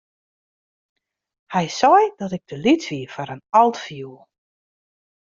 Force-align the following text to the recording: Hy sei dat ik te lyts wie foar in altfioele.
Hy 1.53 1.65
sei 1.79 2.05
dat 2.19 2.31
ik 2.37 2.43
te 2.49 2.57
lyts 2.65 2.87
wie 2.91 3.11
foar 3.13 3.31
in 3.35 3.41
altfioele. 3.61 4.21